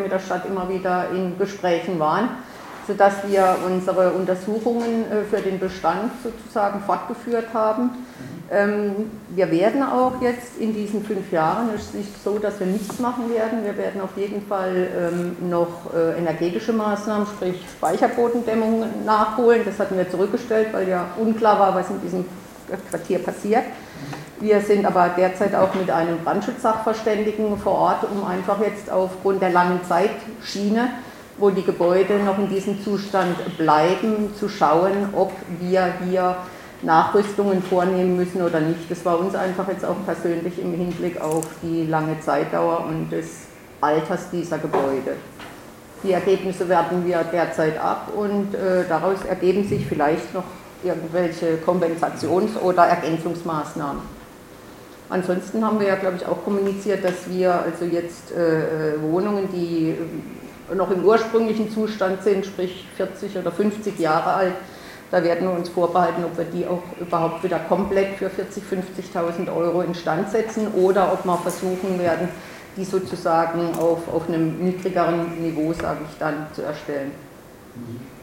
mit 0.00 0.12
der 0.12 0.18
Stadt 0.18 0.46
immer 0.46 0.68
wieder 0.68 1.06
in 1.14 1.38
Gesprächen 1.38 1.98
waren, 1.98 2.28
sodass 2.86 3.26
wir 3.28 3.56
unsere 3.66 4.12
Untersuchungen 4.12 5.04
äh, 5.10 5.24
für 5.24 5.40
den 5.40 5.58
Bestand 5.58 6.12
sozusagen 6.22 6.80
fortgeführt 6.80 7.54
haben. 7.54 7.90
Ähm, 8.52 9.10
wir 9.28 9.48
werden 9.52 9.82
auch 9.82 10.20
jetzt 10.20 10.58
in 10.58 10.74
diesen 10.74 11.04
fünf 11.04 11.30
Jahren, 11.30 11.68
es 11.74 11.82
ist 11.82 11.94
nicht 11.94 12.24
so, 12.24 12.38
dass 12.38 12.58
wir 12.58 12.66
nichts 12.66 12.98
machen 12.98 13.32
werden, 13.32 13.64
wir 13.64 13.76
werden 13.76 14.00
auf 14.00 14.16
jeden 14.16 14.44
Fall 14.44 14.88
ähm, 14.98 15.48
noch 15.48 15.94
äh, 15.94 16.18
energetische 16.18 16.72
Maßnahmen, 16.72 17.28
sprich 17.28 17.62
Speicherbodendämmung 17.76 19.04
nachholen. 19.04 19.62
Das 19.64 19.78
hatten 19.78 19.96
wir 19.96 20.10
zurückgestellt, 20.10 20.68
weil 20.72 20.88
ja 20.88 21.06
unklar 21.16 21.60
war, 21.60 21.74
was 21.76 21.90
in 21.90 22.00
diesem 22.00 22.24
Quartier 22.90 23.20
passiert. 23.20 23.64
Wir 24.40 24.62
sind 24.62 24.86
aber 24.86 25.10
derzeit 25.18 25.54
auch 25.54 25.74
mit 25.74 25.90
einem 25.90 26.18
Brandschutzsachverständigen 26.24 27.58
vor 27.58 27.74
Ort, 27.74 28.04
um 28.10 28.24
einfach 28.24 28.58
jetzt 28.60 28.90
aufgrund 28.90 29.42
der 29.42 29.50
langen 29.50 29.80
Zeitschiene, 29.86 30.88
wo 31.36 31.50
die 31.50 31.62
Gebäude 31.62 32.14
noch 32.24 32.38
in 32.38 32.48
diesem 32.48 32.82
Zustand 32.82 33.36
bleiben, 33.58 34.34
zu 34.34 34.48
schauen, 34.48 35.10
ob 35.14 35.30
wir 35.58 35.92
hier 36.08 36.36
Nachrüstungen 36.80 37.62
vornehmen 37.62 38.16
müssen 38.16 38.40
oder 38.40 38.60
nicht. 38.60 38.90
Das 38.90 39.04
war 39.04 39.18
uns 39.18 39.34
einfach 39.34 39.68
jetzt 39.68 39.84
auch 39.84 40.06
persönlich 40.06 40.58
im 40.58 40.72
Hinblick 40.72 41.20
auf 41.20 41.44
die 41.62 41.84
lange 41.84 42.18
Zeitdauer 42.20 42.86
und 42.88 43.10
des 43.10 43.42
Alters 43.82 44.30
dieser 44.30 44.56
Gebäude. 44.56 45.16
Die 46.02 46.12
Ergebnisse 46.12 46.66
werten 46.66 47.06
wir 47.06 47.24
derzeit 47.24 47.78
ab 47.78 48.10
und 48.16 48.54
äh, 48.54 48.84
daraus 48.88 49.22
ergeben 49.28 49.68
sich 49.68 49.86
vielleicht 49.86 50.32
noch 50.32 50.44
irgendwelche 50.82 51.58
Kompensations- 51.58 52.58
oder 52.58 52.84
Ergänzungsmaßnahmen. 52.84 54.19
Ansonsten 55.10 55.64
haben 55.64 55.80
wir 55.80 55.88
ja, 55.88 55.96
glaube 55.96 56.16
ich, 56.16 56.26
auch 56.26 56.44
kommuniziert, 56.44 57.04
dass 57.04 57.28
wir 57.28 57.52
also 57.52 57.84
jetzt 57.84 58.30
äh, 58.30 58.94
äh 58.94 59.02
Wohnungen, 59.02 59.48
die 59.52 59.96
äh, 60.70 60.74
noch 60.74 60.90
im 60.92 61.04
ursprünglichen 61.04 61.70
Zustand 61.70 62.22
sind, 62.22 62.46
sprich 62.46 62.86
40 62.96 63.36
oder 63.38 63.50
50 63.50 63.98
Jahre 63.98 64.32
alt, 64.32 64.54
da 65.10 65.22
werden 65.24 65.48
wir 65.48 65.56
uns 65.56 65.68
vorbehalten, 65.68 66.24
ob 66.24 66.38
wir 66.38 66.44
die 66.44 66.64
auch 66.64 66.82
überhaupt 67.00 67.42
wieder 67.42 67.58
komplett 67.58 68.14
für 68.14 68.26
40.000, 68.26 68.82
50.000 69.12 69.54
Euro 69.54 69.82
instand 69.82 70.30
setzen 70.30 70.68
oder 70.68 71.12
ob 71.12 71.24
wir 71.24 71.36
versuchen 71.38 71.98
werden, 71.98 72.28
die 72.76 72.84
sozusagen 72.84 73.74
auf, 73.80 74.06
auf 74.08 74.28
einem 74.28 74.64
niedrigeren 74.64 75.42
Niveau, 75.42 75.72
sage 75.72 75.98
ich 76.08 76.16
dann, 76.18 76.46
zu 76.52 76.62
erstellen. 76.62 77.10
Mhm. 77.74 78.19